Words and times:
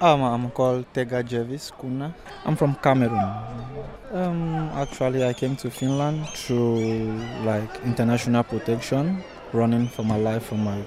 Um, 0.00 0.22
I'm 0.22 0.50
called 0.50 0.84
Tega 0.94 1.24
Jervis 1.24 1.72
Kuna. 1.80 2.14
I'm 2.44 2.56
from 2.56 2.76
Cameroon. 2.76 3.32
Um, 4.12 4.70
actually, 4.76 5.24
I 5.24 5.34
came 5.34 5.56
to 5.56 5.70
Finland 5.70 6.24
through 6.34 7.18
like 7.44 7.80
international 7.84 8.44
protection, 8.44 9.24
running 9.52 9.88
for 9.88 10.04
my 10.04 10.16
life 10.16 10.46
from 10.48 10.60
my 10.60 10.84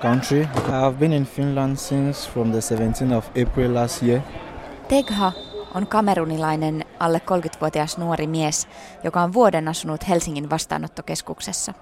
country. 0.00 0.48
I've 0.66 0.98
been 0.98 1.12
in 1.12 1.24
Finland 1.24 1.76
since 1.76 2.30
from 2.30 2.52
the 2.52 2.58
17th 2.58 3.12
of 3.12 3.30
April 3.36 3.74
last 3.74 4.02
year. 4.02 4.20
Tegha 4.88 5.32
on 5.74 5.86
kamerunilainen 5.86 6.84
alle 7.00 7.20
30-vuotias 7.30 7.98
nuori 7.98 8.26
mies, 8.26 8.68
joka 9.04 9.22
on 9.22 9.32
vuoden 9.32 9.68
asunut 9.68 10.08
Helsingin 10.08 10.50
vastaanottokeskuksessa. 10.50 11.74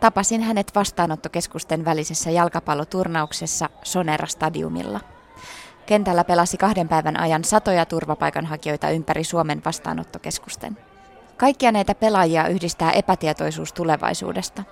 Tapasin 0.00 0.42
hänet 0.42 0.74
vastaanottokeskusten 0.74 1.84
välisessä 1.84 2.30
jalkapalloturnauksessa 2.30 3.68
Sonera 3.82 4.26
Stadiumilla. 4.26 5.00
Kentällä 5.86 6.24
pelasi 6.24 6.56
kahden 6.56 6.88
päivän 6.88 7.20
ajan 7.20 7.44
satoja 7.44 7.86
turvapaikanhakijoita 7.86 8.90
ympäri 8.90 9.24
Suomen 9.24 9.62
vastaanottokeskusten. 9.64 10.78
Kaikkia 11.36 11.72
näitä 11.72 11.94
pelaajia 11.94 12.48
yhdistää 12.48 12.90
epätietoisuus 12.92 13.72
tulevaisuudesta. 13.72 14.62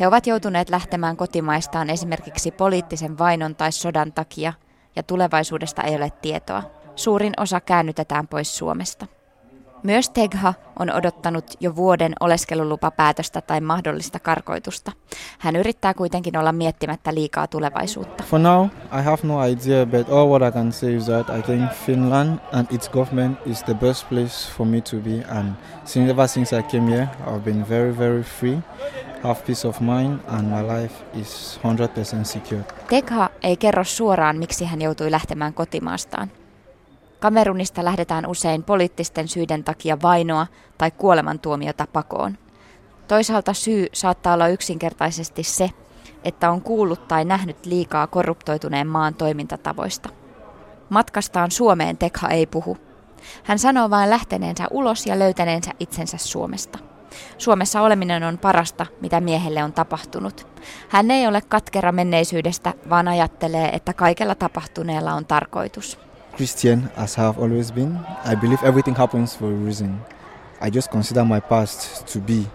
He 0.00 0.06
ovat 0.06 0.26
joutuneet 0.26 0.70
lähtemään 0.70 1.16
kotimaistaan 1.16 1.90
esimerkiksi 1.90 2.50
poliittisen 2.50 3.18
vainon 3.18 3.56
tai 3.56 3.72
sodan 3.72 4.12
takia, 4.12 4.52
ja 4.96 5.02
tulevaisuudesta 5.02 5.82
ei 5.82 5.96
ole 5.96 6.12
tietoa. 6.22 6.62
Suurin 6.96 7.32
osa 7.36 7.60
käännytetään 7.60 8.28
pois 8.28 8.58
Suomesta. 8.58 9.06
Myös 9.82 10.10
Tegha 10.10 10.54
on 10.78 10.92
odottanut 10.92 11.54
jo 11.60 11.76
vuoden 11.76 12.12
oleskelulupapäätöstä 12.20 13.40
tai 13.40 13.60
mahdollista 13.60 14.18
karkoitusta. 14.18 14.92
Hän 15.38 15.56
yrittää 15.56 15.94
kuitenkin 15.94 16.36
olla 16.36 16.52
miettimättä 16.52 17.14
liikaa 17.14 17.46
tulevaisuutta. 17.46 18.24
For 18.24 18.40
now, 18.40 18.66
I 18.66 19.02
have 19.02 19.18
no 19.22 19.44
idea, 19.44 19.86
but 19.86 20.08
all 20.12 20.28
what 20.28 20.48
I 20.48 20.52
can 20.52 20.72
say 20.72 20.94
is 20.94 21.04
that 21.04 21.38
I 21.38 21.42
think 21.42 21.72
Finland 21.72 22.38
and 22.52 22.66
its 22.70 22.88
government 22.88 23.38
is 23.46 23.62
the 23.62 23.74
best 23.74 24.08
place 24.08 24.52
for 24.56 24.66
me 24.66 24.80
to 24.80 24.96
be. 24.96 25.38
And 25.38 25.52
since 25.84 26.10
ever 26.10 26.28
since 26.28 26.58
I 26.58 26.62
came 26.62 26.90
here, 26.90 27.08
I've 27.26 27.44
been 27.44 27.68
very, 27.68 27.98
very 27.98 28.22
free, 28.22 28.58
have 29.22 29.42
peace 29.46 29.68
of 29.68 29.80
mind, 29.80 30.20
and 30.28 30.42
my 30.42 30.80
life 30.80 30.94
is 31.20 31.60
100% 32.20 32.24
secure. 32.24 32.62
Tegha 32.88 33.30
ei 33.42 33.56
kerro 33.56 33.84
suoraan, 33.84 34.36
miksi 34.36 34.64
hän 34.64 34.82
joutui 34.82 35.10
lähtemään 35.10 35.54
kotimaastaan. 35.54 36.41
Kamerunista 37.22 37.84
lähdetään 37.84 38.26
usein 38.26 38.62
poliittisten 38.62 39.28
syiden 39.28 39.64
takia 39.64 39.98
vainoa 40.02 40.46
tai 40.78 40.90
kuolemantuomiota 40.90 41.86
pakoon. 41.92 42.38
Toisaalta 43.08 43.52
syy 43.52 43.86
saattaa 43.92 44.34
olla 44.34 44.48
yksinkertaisesti 44.48 45.42
se, 45.42 45.70
että 46.24 46.50
on 46.50 46.62
kuullut 46.62 47.08
tai 47.08 47.24
nähnyt 47.24 47.66
liikaa 47.66 48.06
korruptoituneen 48.06 48.86
maan 48.86 49.14
toimintatavoista. 49.14 50.08
Matkastaan 50.88 51.50
Suomeen 51.50 51.98
Tekha 51.98 52.28
ei 52.28 52.46
puhu. 52.46 52.76
Hän 53.44 53.58
sanoo 53.58 53.90
vain 53.90 54.10
lähteneensä 54.10 54.66
ulos 54.70 55.06
ja 55.06 55.18
löytäneensä 55.18 55.70
itsensä 55.80 56.18
Suomesta. 56.18 56.78
Suomessa 57.38 57.80
oleminen 57.80 58.22
on 58.22 58.38
parasta, 58.38 58.86
mitä 59.00 59.20
miehelle 59.20 59.64
on 59.64 59.72
tapahtunut. 59.72 60.46
Hän 60.88 61.10
ei 61.10 61.26
ole 61.26 61.40
katkera 61.40 61.92
menneisyydestä, 61.92 62.74
vaan 62.90 63.08
ajattelee, 63.08 63.68
että 63.68 63.92
kaikella 63.92 64.34
tapahtuneella 64.34 65.14
on 65.14 65.26
tarkoitus. 65.26 66.11
Christian 66.36 66.90
as 66.96 67.18
I 67.18 67.22
have 67.22 67.38
always 67.38 67.70
been. 67.70 67.96
I 68.24 68.34
believe 68.34 68.62
everything 68.64 68.94
happens 68.94 69.36
for 69.36 69.46
a 69.46 69.54
reason. 69.54 70.00
I 70.60 70.70
just 70.70 70.90
consider 70.90 71.24
my 71.24 71.40
past 71.40 72.06
to 72.08 72.18
be 72.20 72.46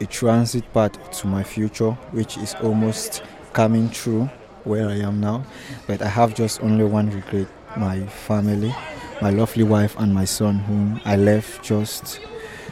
a 0.00 0.06
transit 0.06 0.64
path 0.72 0.92
to 1.20 1.26
my 1.26 1.42
future, 1.42 1.92
which 2.12 2.36
is 2.36 2.54
almost 2.62 3.22
coming 3.52 3.90
true 3.90 4.28
where 4.64 4.88
I 4.88 4.96
am 4.96 5.20
now. 5.20 5.44
But 5.86 6.02
I 6.02 6.08
have 6.08 6.34
just 6.34 6.62
only 6.62 6.84
one 6.84 7.10
regret 7.10 7.48
my 7.76 8.06
family, 8.06 8.74
my 9.20 9.30
lovely 9.30 9.64
wife, 9.64 9.96
and 9.98 10.14
my 10.14 10.26
son, 10.26 10.58
whom 10.58 11.00
I 11.04 11.16
left 11.16 11.62
just 11.62 12.20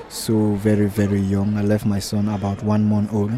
so 0.08 0.54
very, 0.54 0.86
very 0.86 1.20
young. 1.20 1.56
I 1.56 1.62
left 1.62 1.86
my 1.86 2.00
son 2.00 2.28
about 2.28 2.62
one 2.62 2.84
month 2.84 3.12
old. 3.12 3.30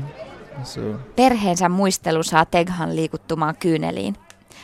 So. 0.64 0.80
Perheensä 1.16 1.68
muistelu 1.68 2.22
saa 2.22 2.44
Teghan 2.44 2.96
liikuttumaan 2.96 3.56
kyyneliin. 3.56 4.16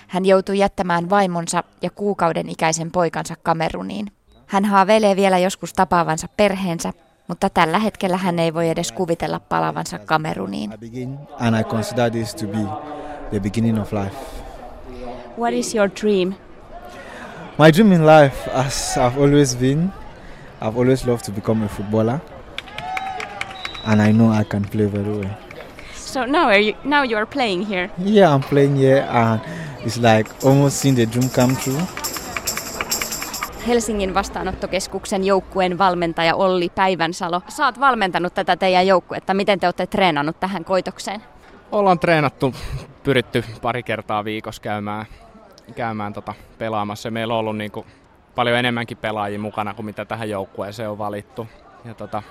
Hän 0.08 0.26
joutui 0.26 0.58
jättämään 0.58 1.10
vaimonsa 1.10 1.64
ja 1.82 1.91
kuukauden 1.91 2.48
ikäisen 2.48 2.91
poikansa 2.91 3.34
Kameruniin. 3.42 4.06
Hän 4.46 4.64
haaveilee 4.64 5.16
vielä 5.16 5.38
joskus 5.38 5.72
tapaavansa 5.72 6.26
perheensä, 6.36 6.92
mutta 7.28 7.50
tällä 7.50 7.78
hetkellä 7.78 8.16
hän 8.16 8.38
ei 8.38 8.54
voi 8.54 8.69
edes 8.69 8.92
kuvitella 8.92 9.41
palavansa 9.41 9.98
Kameruniin. 9.98 10.72
And 11.41 11.60
I 11.60 11.64
consider 11.64 12.10
this 12.10 12.34
to 12.34 12.46
be 12.46 12.58
the 13.30 13.41
beginning 13.41 13.80
of 13.80 13.92
life. 13.92 14.16
What 15.38 15.52
is 15.52 15.74
your 15.74 15.91
dream? 16.02 16.34
My 17.58 17.72
dream 17.72 17.92
in 17.92 18.06
life, 18.06 18.50
as 18.54 18.96
I've 18.96 19.20
always 19.22 19.56
been, 19.56 19.92
I've 20.62 20.78
always 20.78 21.06
loved 21.06 21.25
to 21.25 21.32
become 21.32 21.64
a 21.64 21.69
footballer, 21.69 22.20
and 23.86 24.00
I 24.00 24.12
know 24.12 24.40
I 24.40 24.44
can 24.44 24.62
play 24.62 24.86
very 24.86 25.19
well. 25.19 25.30
So 25.94 26.25
now, 26.25 26.48
are 26.48 26.60
you, 26.60 26.75
now 26.84 27.02
you 27.02 27.16
are 27.16 27.26
playing 27.26 27.66
here? 27.66 27.90
Yeah, 27.98 28.34
I'm 28.34 28.42
playing 28.42 28.76
here, 28.76 29.06
and 29.10 29.40
it's 29.86 29.96
like 29.96 30.30
almost 30.44 30.76
seeing 30.76 30.96
the 30.96 31.06
dream 31.06 31.30
come 31.30 31.54
true. 31.64 31.82
Helsingin 33.68 34.14
vastaanottokeskuksen 34.14 35.24
joukkueen 35.24 35.78
valmentaja 35.78 36.34
Olli 36.34 36.68
Päivänsalo. 36.74 37.42
Saat 37.48 37.80
valmentanut 37.80 38.34
tätä 38.34 38.56
teidän 38.56 38.86
joukkuetta. 38.86 39.34
Miten 39.34 39.60
te 39.60 39.66
olette 39.66 39.86
treenannut 39.86 40.40
tähän 40.40 40.64
koitokseen? 40.64 41.22
Ollaan 41.72 41.98
treenattu, 41.98 42.54
pyritty 43.02 43.44
pari 43.62 43.82
kertaa 43.82 44.24
viikossa 44.24 44.62
käymään, 44.62 45.06
käymään 45.74 46.12
tota, 46.12 46.34
pelaamassa. 46.58 47.10
Meillä 47.10 47.34
on 47.34 47.40
ollut 47.40 47.56
niin 47.56 47.70
kuin, 47.70 47.86
paljon 48.34 48.58
enemmänkin 48.58 48.96
pelaajia 48.96 49.38
mukana 49.38 49.74
kuin 49.74 49.86
mitä 49.86 50.04
tähän 50.04 50.30
joukkueeseen 50.30 50.90
on 50.90 50.98
valittu. 50.98 51.46
Ja 51.84 51.94
tota, 51.94 52.22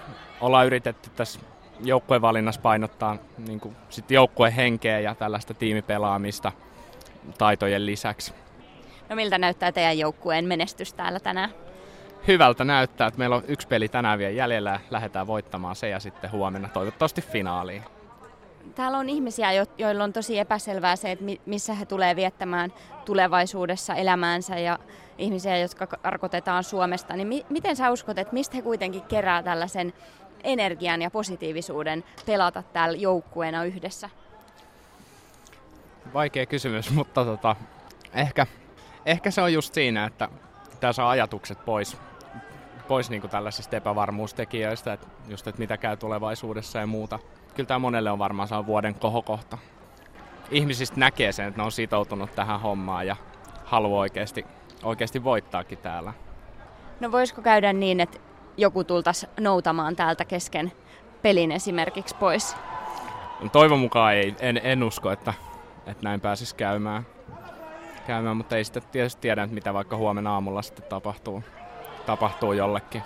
ollaan 0.41 0.65
yritetty 0.65 1.09
tässä 1.09 1.39
joukkueen 1.83 2.21
valinnassa 2.21 2.61
painottaa 2.61 3.17
niin 3.47 3.59
kuin, 3.59 3.75
sit 3.89 4.11
joukkueen 4.11 4.53
henkeä 4.53 4.99
ja 4.99 5.15
tällaista 5.15 5.53
tiimipelaamista– 5.53 6.51
taitojen 7.37 7.85
lisäksi. 7.85 8.33
No 9.09 9.15
miltä 9.15 9.37
näyttää 9.37 9.71
teidän 9.71 9.97
joukkueen 9.97 10.45
menestys 10.45 10.93
täällä 10.93 11.19
tänään? 11.19 11.49
Hyvältä 12.27 12.63
näyttää, 12.63 13.07
että 13.07 13.17
meillä 13.17 13.35
on 13.35 13.43
yksi 13.47 13.67
peli 13.67 13.87
tänään 13.87 14.19
vielä 14.19 14.33
jäljellä 14.33 14.69
ja 14.69 14.79
lähdetään 14.89 15.27
voittamaan 15.27 15.75
se 15.75 15.89
ja 15.89 15.99
sitten 15.99 16.31
huomenna 16.31 16.69
toivottavasti 16.69 17.21
finaaliin. 17.21 17.83
Täällä 18.75 18.97
on 18.97 19.09
ihmisiä, 19.09 19.49
joilla 19.77 20.03
on 20.03 20.13
tosi 20.13 20.39
epäselvää 20.39 20.95
se, 20.95 21.11
että 21.11 21.25
missä 21.45 21.73
he 21.73 21.85
tulee 21.85 22.15
viettämään 22.15 22.73
tulevaisuudessa 23.05 23.95
elämäänsä 23.95 24.59
ja 24.59 24.79
ihmisiä, 25.17 25.57
jotka 25.57 25.87
karkotetaan 25.87 26.63
Suomesta. 26.63 27.15
Niin 27.15 27.45
miten 27.49 27.75
sä 27.75 27.91
uskot, 27.91 28.17
että 28.17 28.33
mistä 28.33 28.55
he 28.55 28.61
kuitenkin 28.61 29.01
kerää 29.01 29.43
tällaisen 29.43 29.93
energian 30.43 31.01
ja 31.01 31.11
positiivisuuden 31.11 32.03
pelata 32.25 32.63
täällä 32.73 32.97
joukkueena 32.97 33.63
yhdessä? 33.63 34.09
Vaikea 36.13 36.45
kysymys, 36.45 36.91
mutta 36.99 37.25
tota, 37.25 37.55
ehkä, 38.13 38.45
ehkä 39.05 39.31
se 39.31 39.41
on 39.41 39.53
just 39.53 39.73
siinä, 39.73 40.05
että 40.05 40.29
tämä 40.79 40.93
saa 40.93 41.09
ajatukset 41.09 41.65
pois, 41.65 41.97
pois 42.87 43.09
niin 43.09 43.21
kuin 43.21 43.31
tällaisista 43.31 43.75
epävarmuustekijöistä, 43.75 44.93
että 44.93 45.07
just, 45.27 45.47
että 45.47 45.59
mitä 45.59 45.77
käy 45.77 45.97
tulevaisuudessa 45.97 46.79
ja 46.79 46.87
muuta. 46.87 47.19
Kyllä 47.55 47.67
tämä 47.67 47.79
monelle 47.79 48.11
on 48.11 48.19
varmaan 48.19 48.47
saa 48.47 48.65
vuoden 48.65 48.95
kohokohta. 48.95 49.57
Ihmisistä 50.51 50.99
näkee 50.99 51.31
sen, 51.31 51.47
että 51.47 51.61
ne 51.61 51.65
on 51.65 51.71
sitoutunut 51.71 52.35
tähän 52.35 52.61
hommaan 52.61 53.07
ja 53.07 53.15
haluaa 53.65 53.99
oikeasti, 53.99 54.45
oikeasti 54.83 55.23
voittaakin 55.23 55.77
täällä. 55.77 56.13
No 56.99 57.11
voisiko 57.11 57.41
käydä 57.41 57.73
niin, 57.73 57.99
että 57.99 58.17
joku 58.57 58.83
tultaisi 58.83 59.27
noutamaan 59.39 59.95
täältä 59.95 60.25
kesken 60.25 60.71
pelin 61.21 61.51
esimerkiksi 61.51 62.15
pois? 62.15 62.55
Toivon 63.51 63.79
mukaan 63.79 64.13
ei. 64.13 64.35
En, 64.39 64.59
en 64.63 64.83
usko, 64.83 65.11
että 65.11 65.33
että 65.87 66.03
näin 66.03 66.21
pääsisi 66.21 66.55
käymään. 66.55 67.05
käymään, 68.07 68.37
mutta 68.37 68.57
ei 68.57 68.63
sitten 68.63 68.83
tietysti 68.91 69.21
tiedä, 69.21 69.47
mitä 69.47 69.73
vaikka 69.73 69.97
huomenna 69.97 70.33
aamulla 70.33 70.61
sitten 70.61 70.85
tapahtuu, 70.89 71.43
tapahtuu 72.05 72.53
jollekin. 72.53 73.03